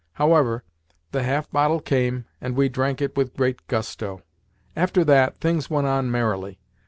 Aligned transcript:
However, 0.13 0.63
the 1.11 1.21
half 1.21 1.51
bottle 1.51 1.79
came, 1.79 2.25
and 2.41 2.55
we 2.55 2.69
drank 2.69 3.03
it 3.03 3.15
with 3.15 3.35
great 3.35 3.67
gusto. 3.67 4.23
After 4.75 5.03
that, 5.03 5.37
things 5.39 5.69
went 5.69 5.85
on 5.85 6.09
merrily. 6.09 6.59